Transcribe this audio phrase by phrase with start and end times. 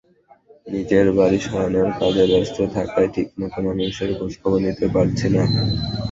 [0.67, 5.43] নিজের বাড়ি সরানোর কাজে ব্যস্ত থাকায় ঠিকমতো মানুষের খোঁজখবর নিতে পারছি না।